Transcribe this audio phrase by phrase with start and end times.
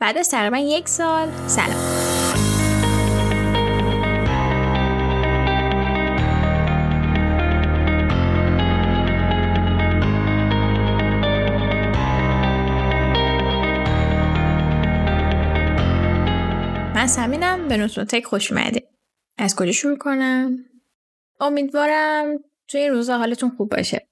[0.00, 1.68] بعد از تقریبا یک سال سلام.
[16.94, 18.88] من سمینم به تک خوش اومده
[19.38, 20.56] از کجا شروع کنم؟
[21.40, 22.38] امیدوارم
[22.68, 24.08] توی این روزا حالتون خوب باشه.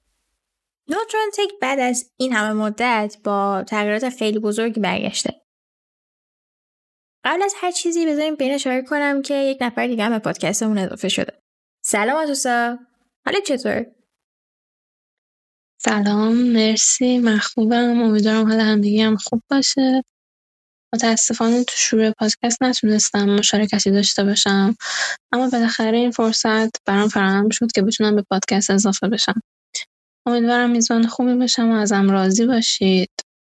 [0.88, 5.47] نوترون تک بعد از این همه مدت با تغییرات خیلی بزرگی برگشته.
[7.28, 10.78] قبل از هر چیزی بذاریم بین اشاره کنم که یک نفر دیگه هم به پادکستمون
[10.78, 11.38] اضافه شده.
[11.84, 12.78] سلام آتوسا.
[13.26, 13.86] حالت چطور؟
[15.80, 17.18] سلام مرسی.
[17.18, 18.00] من خوبم.
[18.00, 20.04] امیدوارم حال همدیگه هم خوب باشه.
[20.94, 24.76] متاسفانه تو شروع پادکست نتونستم مشارکتی داشته باشم.
[25.32, 29.42] اما بالاخره این فرصت برام فراهم شد که بتونم به پادکست اضافه بشم.
[30.26, 33.10] امیدوارم میزبان خوبی باشم و ازم راضی باشید.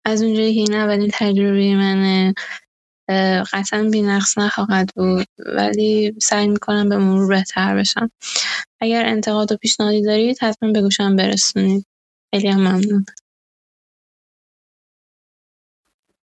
[0.04, 2.34] از اونجایی که این اولین تجربه منه.
[3.52, 5.26] قطعا بینقص نخواهد بود.
[5.38, 8.10] ولی سعی می‌کنم به مرور بهتر بشم
[8.80, 11.86] اگر انتقاد و پیشنهادی دارید حتما به گوشم برسونید.
[12.34, 13.04] خیلی هم ممنون.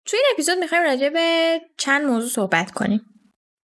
[0.04, 3.00] توی این اپیزود می‌خوایم راجع به چند موضوع صحبت کنیم.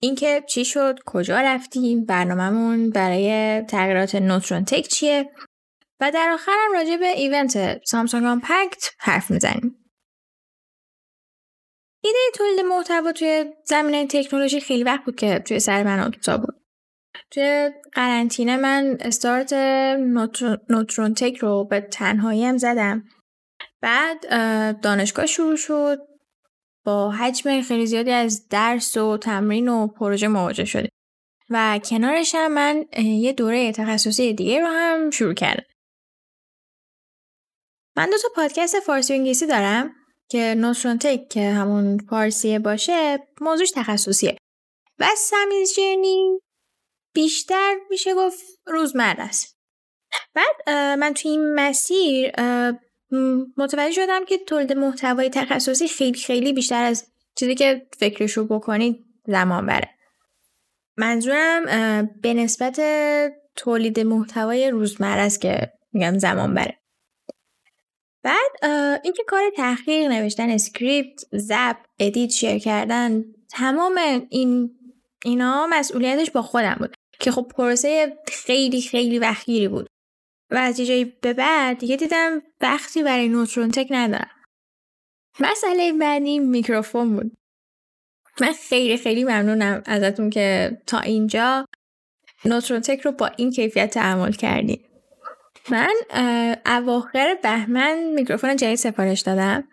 [0.02, 5.30] اینکه چی شد کجا رفتیم برنامهمون برای تغییرات نوترون تک چیه.
[6.00, 9.85] و در آخرم راجع به ایونت سامسونگ آمپکت حرف می‌زنیم.
[12.06, 16.54] ایده تولید محتوا توی زمینه تکنولوژی خیلی وقت بود که توی سر من بود
[17.30, 19.52] توی قرنطینه من استارت
[20.68, 23.04] نوترون تک رو به تنهایی هم زدم.
[23.80, 24.30] بعد
[24.80, 25.98] دانشگاه شروع شد.
[26.84, 30.88] با حجم خیلی زیادی از درس و تمرین و پروژه مواجه شده
[31.50, 35.64] و کنارش هم من یه دوره تخصصی دیگه رو هم شروع کردم.
[37.96, 39.94] من دو تا پادکست فارسی و انگلیسی دارم.
[40.28, 44.36] که نوترون تک که همون فارسیه باشه موضوعش تخصصیه.
[44.98, 46.41] و سمیز جرنی
[47.14, 49.56] بیشتر میشه گفت روزمره است.
[50.34, 52.32] بعد من توی این مسیر
[53.56, 59.66] متوجه شدم که تولید محتوای تخصصی خیلی خیلی بیشتر از چیزی که فکرشو بکنید زمان
[59.66, 59.91] بره.
[60.97, 61.64] منظورم
[62.22, 62.81] به نسبت
[63.56, 66.78] تولید محتوای روزمره است که میگم زمان بره.
[68.26, 68.64] بعد
[69.04, 74.78] اینکه کار تحقیق نوشتن script ضبط edit share کردن تمام این
[75.25, 76.94] اینا مسئولیتش با خودم بود.
[77.20, 79.87] که خب پروسه خیلی خیلی وقتگیری بود.
[80.50, 84.31] و از جایی به بعد دیگه دیدم وقتی برای Neutron Tech ندارم.
[85.41, 87.32] مسئله بعدی میکروفون بود.
[88.41, 91.66] من خیلی خیلی ممنونم ازتون که تا اینجا
[92.44, 94.85] نوترون تک رو با این کیفیت تحمل کردیم
[95.71, 95.94] من
[96.66, 99.69] اواخر بهمن میکروفون جدید سفارش دادم.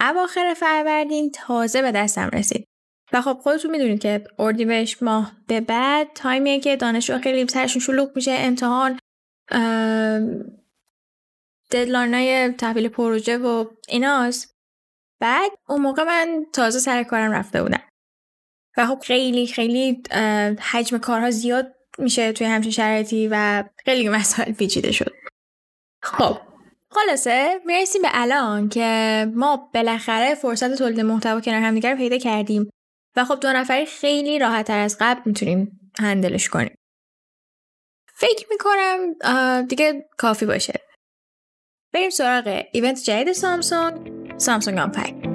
[0.00, 2.64] اواخر فروردین تازه به دستم رسید.
[3.12, 8.10] و خب خودتون می‌دونید که اردیبهشت ماه به بعد تایمیه که دانشجو خیلی سرشون شلوغ
[8.14, 8.98] میشه امتحان
[11.70, 14.54] ددلاین های تحویل پروژه و ایناست.
[15.20, 17.82] بعد اون موقع من تازه سر کارم رفته بودم.
[18.76, 20.02] و خب خیلی خیلی
[20.60, 25.14] حجم کارها زیاد میشه توی همچین شرایطی و خیلی مسائل پیچیده شد.
[26.02, 26.38] خب
[26.90, 32.70] خلاصه می‌رسیم به الان که ما بالاخره فرصت تولید محتوا کنار همدیگر پیدا کردیم
[33.16, 36.74] و خب دو نفری خیلی راحتتر از قبل می‌تونیم هندلش کنیم.
[38.14, 40.80] فکر می‌کنم دیگه کافی باشه.
[41.92, 45.27] بریم سراغ event جدید سامسونگ سامسونگ Unpacked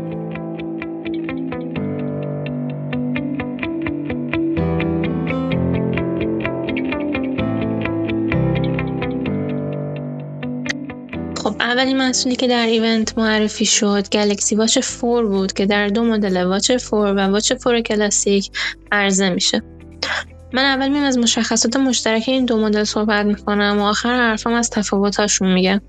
[11.63, 16.43] اولین محصولی که در event معرفی شد Galaxy Watch 4 بود که در دو مدل
[16.43, 18.51] Watch 4 و Watch 4 Classic
[18.91, 19.61] عرضه میشه
[20.53, 24.69] من اول میم از مشخصات مشترک این دو مدل صحبت می‌کنم و آخر حرفم از
[24.69, 25.81] تفاوتاشون میگم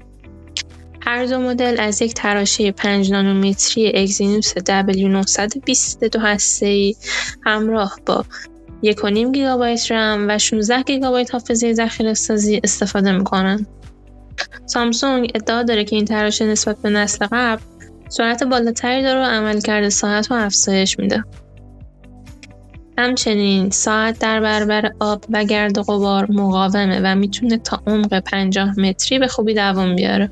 [1.01, 6.97] هر دو مدل از یک تراشه 5 نانومتری Exynos W922 هسته‌ای
[7.43, 8.25] همراه با
[8.82, 13.67] 1.5 گیگابایت رم و 16 گیگابایت حافظه ذخیره سازی استفاده می‌کنن.
[14.66, 17.62] سامسونگ ادعا داره که این تراشه نسبت به نسل قبل
[18.08, 21.25] سرعت بالاتری داره و عملکرد ساعت رو افزایش میده.
[22.98, 28.81] همچنین ساعت در برابر آب و گرد و غبار مقاومه و می‌تونه تا عمق 50
[28.81, 30.31] متری به خوبی دوام بیاره.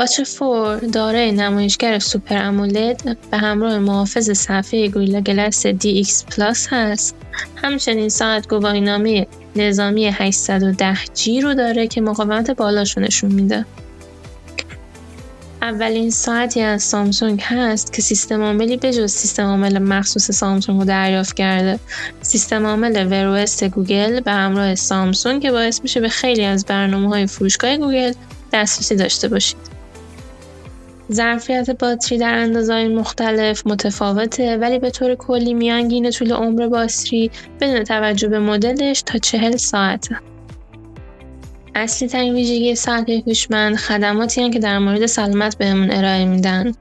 [0.00, 7.16] Watch Four دارای نمایشگر Super AMOLED به همراه محافظ صفحه Gorilla Glass DX Plus هست.
[7.56, 9.26] همچنین ساعت گواهینامه
[9.56, 13.66] نظامی 810G رو داره که مقاومت بالاشو نشون میده.
[15.62, 20.84] اولین ساعتی از سامسونگ هست که سیستم عاملی به جز سیستم عامل مخصوص سامسونگ رو
[20.84, 21.78] دریافت کرده
[22.22, 27.08] سیستم عامل Wear OS گوگل به همراه سامسونگ که باعث میشه به خیلی از برنامه
[27.08, 28.12] های فروشگاه گوگل
[28.52, 29.79] دسترسی داشته باشید
[31.12, 37.30] ظرفیت باتری در اندازه‌های مختلف متفاوته ولی به طور کلی میانگین طول عمر باتری
[37.60, 40.16] بدون توجه به مدلش تا چهل ساعته
[41.74, 46.72] اصلی ترین ویژگی ساعت هوشمند خدماتی که در مورد سلامت بهمون ارائه میدن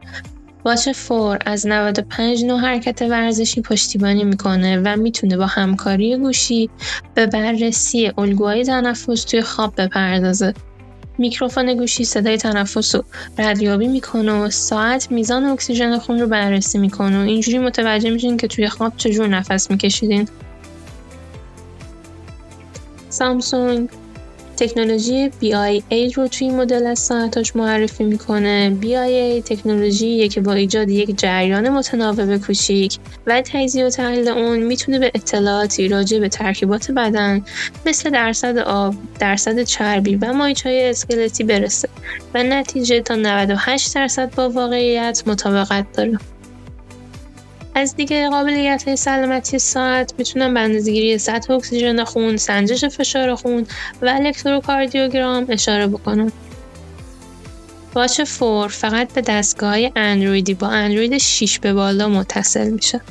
[0.66, 6.70] واچ فور از 95 نوع حرکت ورزشی پشتیبانی می‌کنه و می‌تونه با همکاری گوشی
[7.14, 10.54] به بررسی الگوهای تنفس توی خواب بپردازه.
[11.20, 13.04] میکروفون گوشی صدای تنفس رو
[13.38, 18.48] ردیابی می‌کنه و ساعت میزان اکسیژن خون رو بررسی می‌کنه و اینجوری متوجه میشین که
[18.48, 20.28] توی خواب چجور نفس میکشیدین.
[23.10, 23.90] سامسونگ
[24.60, 31.18] تکنولوژی BIA رو توی مدل از ساعتاش معرفی می‌کنه BIA تکنولوژیه که با ایجاد یک
[31.18, 32.98] جریان متناوب کوچیک
[33.28, 37.42] و تجزیه و تحلیل اون می‌تونه به اطلاعاتی راجع به ترکیبات بدن
[37.86, 41.90] مثل درصد آب، درصد چربی و مایچای اسکلتی برسه
[42.34, 46.20] و نتیجه تا 98 درصد با واقعیت مطابقت داره.
[47.76, 53.68] از دیگه قابلیت های سلامتی ساعت می‌تونن به اندازه‌گیری سطح اکسیژن خون، سنجش فشار خون
[54.02, 56.32] و الکتروکاردیوگرام اشاره بکنن.
[57.96, 63.02] Watch Four فقط به دستگاه اندرویدی با اندروید 6 به بالا متصل میشه.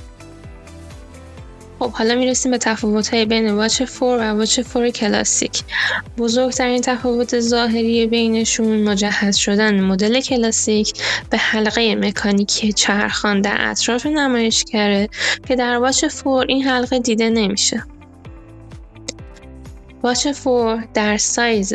[1.79, 5.63] خب حالا می‌رسیم به تفاوت های بین Watch Four و Watch Four Classic
[6.19, 10.93] بزرگترین تفاوت ظاهری بینشون مجهز شدن مدل کلاسیک
[11.31, 15.09] به حلقه مکانیکی چرخان در اطراف نمایشگره
[15.49, 17.85] که در Watch Four این حلقه دیده نمیشه.
[20.03, 21.75] Watch Four در سایز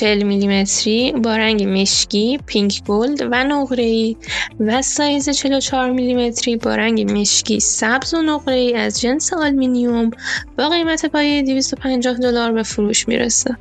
[0.00, 4.16] 40 میلیمتری با رنگ مشکی، pink gold و نقره‌ای
[4.60, 10.10] و سایز 44 میلیمتری با رنگ مشکی، سبز و نقره‌ای از جنس آلومینیوم
[10.58, 13.56] با قیمت پایه 250 دلار به فروش می‌رسه.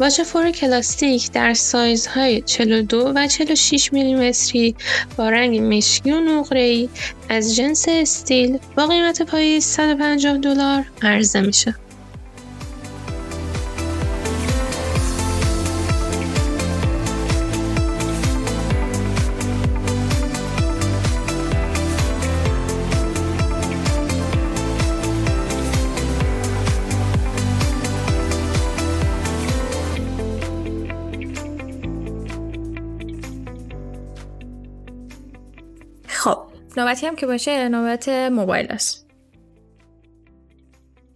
[0.00, 4.74] Watch Four Classic در سایزهای 42 و 46 میلیمتری
[5.16, 6.88] با رنگ مشکی و نقره‌ای
[7.28, 11.74] از جنس استیل با قیمت پایه 150 دلار عرضه میشه.
[36.76, 39.06] نوبتی هم که باشه نوبت موبایل است.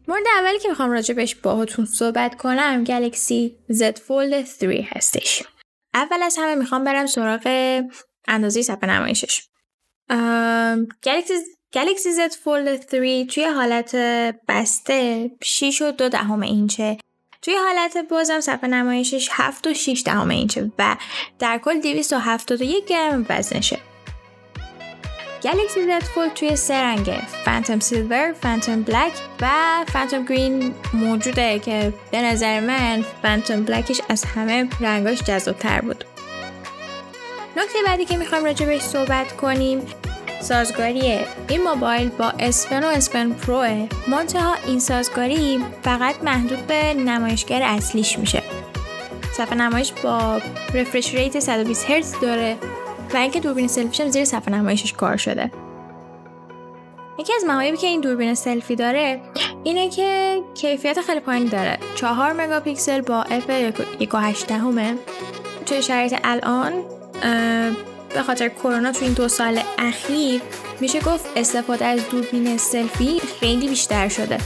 [0.09, 5.43] مورد اولی که می‌خوام راجبش باهاتون صحبت کنم گلکسی Z Fold 3 هستش.
[5.95, 7.83] اول از همه می‌خوام برم سراغ
[8.29, 9.43] اندازه صفحه نمایشش.
[11.73, 13.97] گلکسی Z Fold 3 توی حالت
[14.49, 16.99] بسته 6 و 2 دهم اینچه.
[17.43, 20.97] توی حالت بازم صفحه نمایشش 7 و 6 دهم اینچه و
[21.39, 23.79] در کل 271 گرم وزنشه.
[25.43, 27.27] Galaxy Z Fold توی سه رنگه.
[27.45, 29.49] Phantom Silver، Phantom Black و
[29.93, 36.05] Phantom Green موجوده که به نظر من Phantom Black ش از همه رنگاش تر بود.
[37.57, 39.83] نکته بعدی که می‌خوایم راجع بهش صحبت کنیم
[40.41, 46.15] سازگاری این موبایل با S Pen و S Pen Pro ه منتها این سازگاری فقط
[46.23, 48.43] محدود به نمایشگر اصلیش میشه.
[49.33, 50.41] صفحه نمایش با
[50.75, 52.57] refresh rate 120 هرتز داره.
[53.15, 55.51] و اینکه دوربین سلفیش زیر صفحه نمایشش کار شده.
[57.19, 59.21] یکی از معایبی که این دوربین سلفی داره
[59.65, 61.79] اینه که کیفیت خیلی پایینی داره.
[61.95, 64.95] 4 مگاپیکسل با f 1.8 همه
[65.67, 66.73] توی شرایط الان
[68.15, 70.41] به خاطر کرونا تو این دو سال اخیر
[70.81, 74.39] میشه گفت استفاده از دوربین سلفی خیلی بیشتر شده.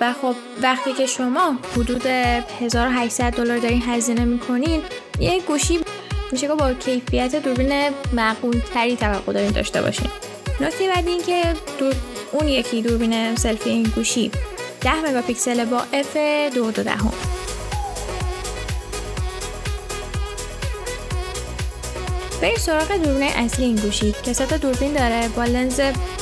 [0.00, 4.82] و خب وقتی که شما حدود 1800 دلار دارین هزینه می‌کنین
[5.20, 5.78] یه گوشی
[6.34, 10.10] میشه که با کیفیت دوربین معقول تری توقع دارین داشته باشین
[10.60, 11.42] نکته بعدی این که
[11.78, 11.94] دور...
[12.32, 14.30] اون یکی دوربین سلفی این گوشی
[14.80, 16.16] 10 مگاپیکسل با اف
[16.54, 17.12] دو دو دهم.
[22.42, 25.80] بریم سراغ دوربین اصلی این گوشی که سه دوربین داره با لنز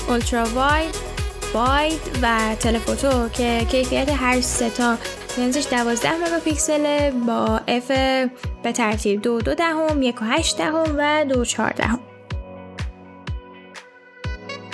[0.09, 0.95] ultra wide
[1.55, 4.99] wide و telephoto که کیفیت هر سه تا
[5.39, 7.89] لنزش 12 مگاپیکسل با F
[8.63, 9.23] به ترتیب.
[9.23, 12.01] دو دو دهم، یک و هشت دهم و دو چهار دهم.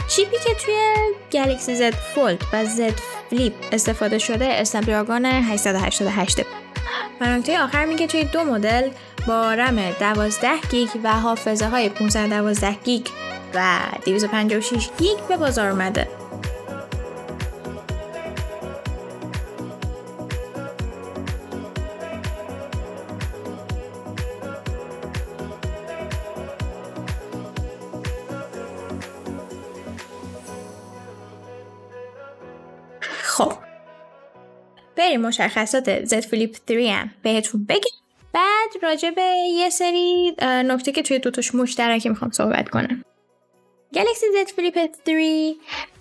[0.08, 0.74] چیپی که توی
[1.32, 2.92] Galaxy Z Fold و Z
[3.30, 6.40] Flip استفاده شده Snapdragon 888
[7.20, 8.90] و نکته آخر میگه توی دو مدل
[9.26, 13.06] با رم 12 گیگ و حافظه های 512 گیگ
[13.54, 16.17] و 256 گیگ به بازار اومده.
[35.08, 37.80] بریم مشخصات Z Flip 3 هم بهتون بگم.
[38.32, 39.22] بعد راجع به
[39.58, 43.04] یه سری نکته که توی دوتاش مشترکه می‌خوام صحبت کنم.
[43.94, 44.78] گلکسی Z Flip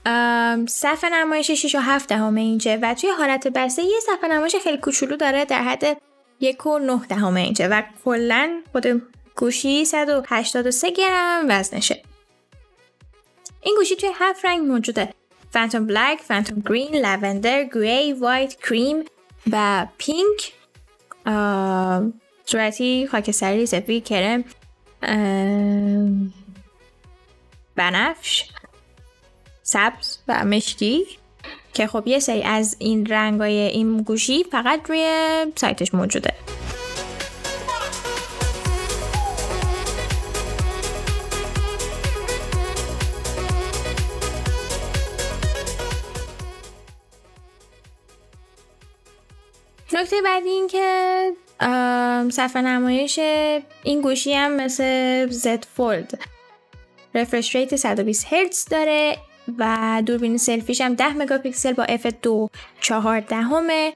[0.05, 4.55] 3 صفحه نمایش 6 و 7 دهم اینچه و توی حالت بسته یه صفحه نمایش
[4.55, 6.01] خیلی کوچولو داره در حد
[6.39, 9.01] یک و 9 دهم اینچه و کلا خود
[9.35, 12.01] گوشی 183 گرم وزنشه.
[13.61, 15.13] این گوشی توی هفت رنگ موجوده.
[15.51, 19.05] فانتوم بلک، فانتوم گرین، لوندر، گری، وایت، کریم
[19.51, 20.53] و پینک
[22.45, 24.43] صورتی خاکستری سفید کرم
[27.75, 28.49] بنفش
[29.63, 31.05] سبز و مشکی.
[31.73, 36.33] که خب یه سری از این رنگای این گوشی فقط روی سایتش موجوده.
[50.17, 51.33] نکته بعدی این که
[52.31, 53.19] صفحه نمایش
[53.83, 56.19] این گوشی هم مثل Z Fold
[57.15, 59.17] refresh rate 120 هرتز داره
[59.57, 62.49] و دوربین سلفیش هم 10 مگاپیکسل با F 2
[62.81, 63.93] 4 دهمه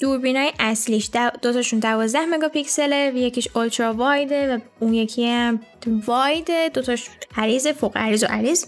[0.00, 1.10] دوربین های اصلیش
[1.42, 5.60] دو تاشون 12 مگاپیکسله و یکیش ultra wide ه و اون یکی هم
[6.06, 8.64] wide ه دو تاش عریض فوق عریض و عریض.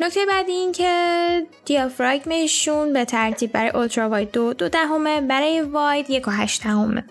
[0.00, 6.10] نکته بعدی این که دیافراگمشون به ترتیب برای ultra wide دو دو دهمه برای wide
[6.10, 7.04] یک و هشت دهمه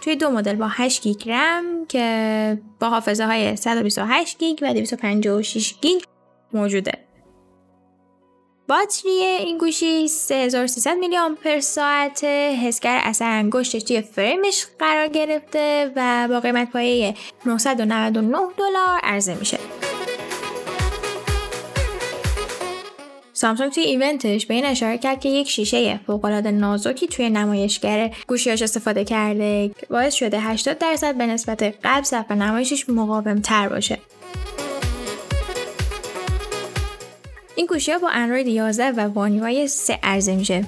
[0.00, 5.74] توی دو مدل با 8 گیگ رم که با حافظه های 128 گیگ و 256
[5.80, 6.02] گیگ
[6.52, 6.92] موجوده.
[8.68, 16.28] باتری این گوشی 3300 میلی آمپر ساعت حسگر اثر انگشتش توی فریمش قرار گرفته و
[16.28, 17.14] با قیمت پایه
[17.46, 19.58] 999 دلار عرضه میشه.
[23.38, 28.10] سامسونگ توی event ش به این اشاره کرد که یک شیشه فوقالعاده نازکی توی نمایشگر
[28.26, 33.98] گوشیاش استفاده کرده باعث شده 80 درصد به نسبت قبل صفحه نمایشش مقاوم تر باشه.
[37.56, 40.64] این گوشی ها با اندروید 11 و وانیوای 3 عرضه میشه.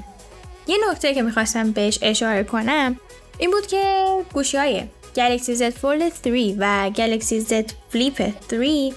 [0.66, 3.00] یه نکته که می‌خواستم بهش اشاره کنم
[3.38, 4.82] این بود که گوشی های
[5.16, 8.92] گلکسی Z Fold 3 و گلکسی Z Flip 3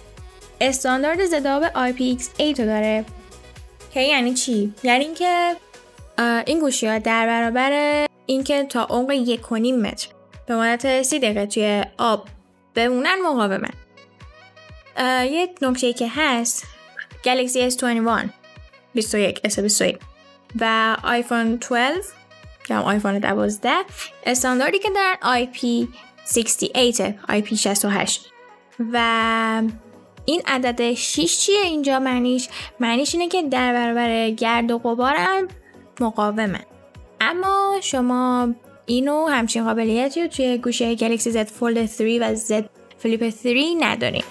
[0.61, 3.05] استاندارد زداب IPX8 رو داره.
[3.93, 5.55] که یعنی چی؟ یعنی اینکه
[6.45, 10.07] این گوشی ها در برابر اینکه تا عمق یک و نیم متر
[10.47, 12.27] به مدت سی دقیقه توی آب
[12.75, 13.73] بمونن مقاومن.
[15.23, 16.63] یک نکته که هست
[17.25, 18.29] گلکسی S21
[18.93, 19.97] 21 S21
[20.59, 21.93] و آیفون 12
[22.69, 23.69] یا آیفون 12
[24.25, 28.19] استانداردی که در IP68 IP68
[28.93, 29.61] و
[30.25, 32.47] این عدد 6 چیه اینجا؟ معنیش
[32.79, 35.47] معنیش اینه که در برابر گرد و غبارم
[35.99, 36.59] مقاومه.
[37.21, 38.53] اما شما
[38.85, 42.63] اینو همچین قابلیتی رو توی گوشه گلکسی Z Fold 3 و Z
[43.03, 44.23] Flip 3 نداریم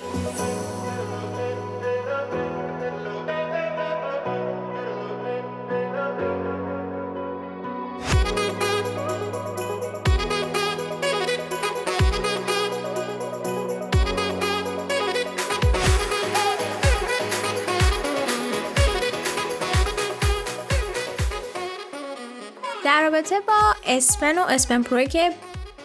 [23.22, 25.30] رابطه با اسپن و اسپن پرو که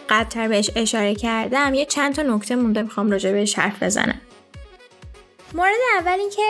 [0.08, 4.20] قبلتر بهش اشاره کردم یه چند تا نکته مونده می‌خوام راجع بهش حرف بزنم.
[5.54, 6.42] مورد اول این که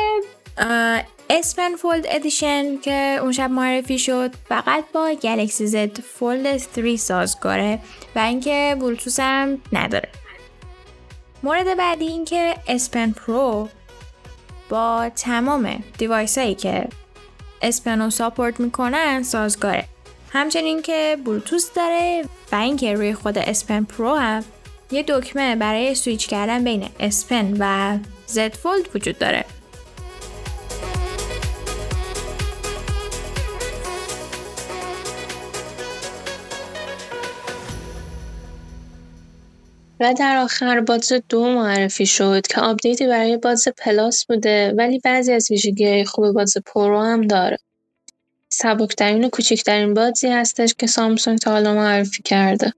[1.30, 6.96] S Pen Fold Edition که اون شب معرفی شد فقط با Galaxy Z Fold 3
[6.96, 7.78] سازگاره
[8.16, 10.08] و اینکه بلوتوس هم نداره.
[11.42, 13.68] مورد بعدی این که S Pen Pro
[14.68, 16.88] با تمام device هایی که
[17.62, 19.84] S Pen رو support می‌کنن سازگاره.
[20.30, 24.44] همچنین که بلوتوث داره و اینکه روی خود S Pen Pro هم
[24.90, 29.44] یه دکمه برای سویچ کردن بین S Pen و Z Fold وجود داره.
[40.00, 44.98] و در آخر Buds دو معرفی شد که update ی برای Buds Plus بوده ولی
[44.98, 47.58] بعضی از ویژگی خوب Buds Pro هم داره.
[48.60, 52.72] سبکترین و کوچکترین Buds ی هستش که سامسونگ تا حالا معرفی کرده.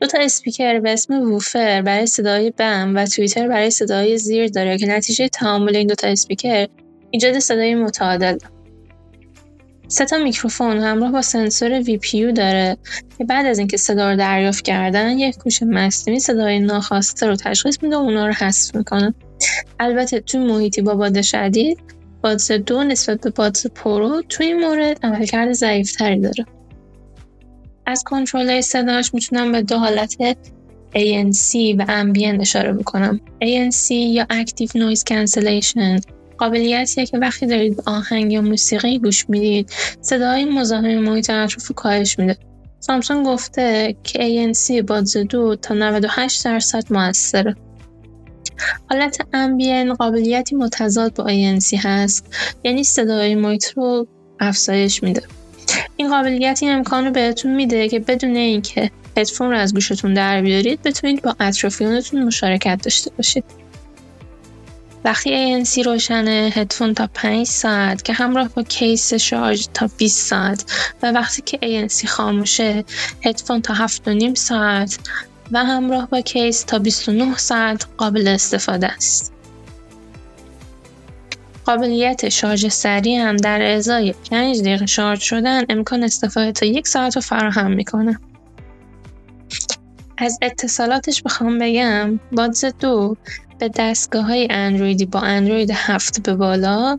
[0.00, 4.78] دو تا اسپیکر به اسم woofer برای صدای بم و tweeter برای صدای زیر داره
[4.78, 6.66] که نتیجه تعامل این دو تا اسپیکر
[7.10, 8.38] ایجاد صدای متعادل
[9.88, 12.76] سه تا میکروفون همراه با سنسور VPU داره
[13.18, 17.82] که بعد از اینکه صدا رو دریافت کردن یک گوش مصنوعی صدای ناخواسته رو تشخیص
[17.82, 19.14] میده و اونا رو حذف می‌کنه
[19.80, 21.78] البته توی محیطی با باد شدید
[22.22, 26.46] بادز دو نسبت به بادز پرو توی این مورد عملکرد ضعیفتری داره.
[27.86, 30.36] از کنترل صداش می‌تونم به دو حالت
[30.94, 33.20] ANC و Ambient اشاره بکنم.
[33.42, 36.02] ANC یا Active Noise Cancellation.
[36.38, 42.18] قابلیتیه که وقتی دارید آهنگ یا موسیقی گوش می‌دید صدای مزاحم محیط اطراف رو کاهش
[42.18, 42.36] میده.
[42.80, 47.56] سامسونگ گفته که ANC بادز دو تا 98 درصد موثره.
[48.90, 52.26] حالت امبین قابلیتی متضاد با ANC هست.
[52.64, 54.06] یعنی صدای محیط رو
[54.40, 55.22] افزایش میده.
[55.96, 60.42] این قابلیت این امکان رو بهتون میده که بدون اینکه هدفون رو از گوشتون در
[60.42, 63.44] بیارید بتونید با اطرافیانتون مشارکت داشته باشید.
[65.04, 70.64] وقتی ANC روشنه هدفون تا 5 ساعت که همراه با کیس شارژ تا 20 ساعت
[71.02, 72.84] و وقتی که ANC خاموشه
[73.24, 74.98] هدفون تا 7 ساعت
[75.52, 79.32] و همراه با case تا 29 ساعت قابل استفاده است.
[81.64, 87.16] قابلیت شارژ سریع هم در ازای 5 دقیقه شارژ شدن امکان استفاده تا یک ساعت
[87.16, 88.18] رو فراهم می‌کنه.
[90.18, 93.16] از اتصالاتش بخوام بگم Buds دو
[93.58, 96.98] به دستگاه های اندرویدی با اندروید هفت به بالا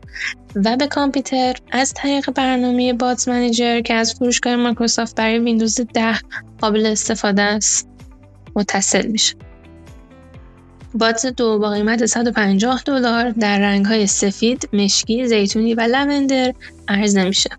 [0.55, 6.17] و به کامپیوتر از طریق برنامه Buds Manager که از فروشگاه مایکروسافت برای ویندوز 10
[6.61, 7.92] قابل استفاده است
[8.55, 9.35] متصل میشه.
[10.93, 16.53] بادز دو با قیمت 150 دلار در رنگ های سفید، مشکی، زیتونی و لوندر
[16.87, 17.49] عرضه میشه.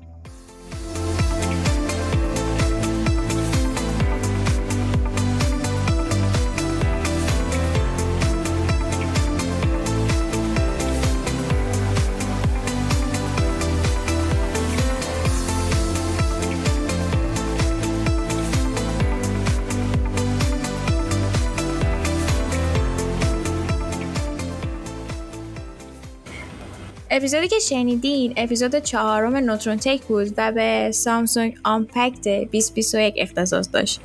[27.24, 34.00] اپیزودی که شنیدین اپیزود چهارم Neutron Tech بود و به Samsung Unpacked 2021 اختصاص داشت.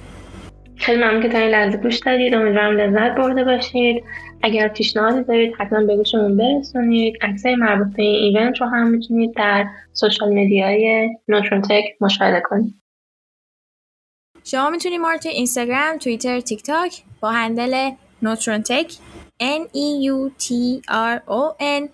[0.75, 2.33] خیلی ممنون که تا این لحظه گوش دادید.
[2.33, 4.03] امیدوارم لذت برده باشید.
[4.41, 7.17] اگر پیشنهادی دارید حتما به گوشمون برسونید.
[7.21, 12.41] عکسای مربوط به این event رو هم می‌تونید در social media ی Neutron Tech مشاهده
[12.45, 12.73] کنید.
[14.43, 17.89] شما می‌تونید ما رو توی اینستاگرام، توییتر، تیک تاک با handle
[18.21, 18.93] Neutron Tech
[19.41, 20.47] N E U T
[20.89, 21.43] R O
[21.81, 21.89] N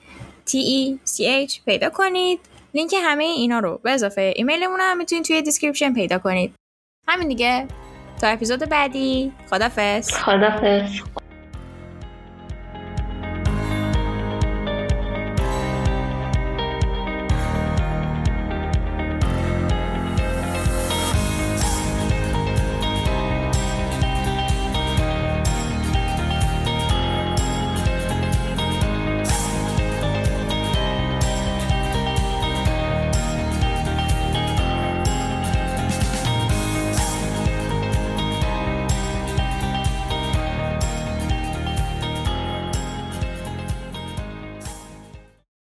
[0.50, 2.40] T-E-C-H پیدا کنید.
[2.74, 6.54] لینک همه اینا رو به اضافه ایمیلمون هم می‌تونید توی description پیدا کنید.
[7.08, 7.68] همین دیگه.
[8.22, 9.32] تا اپیزود بعدی.
[9.50, 11.02] خدافز خدافز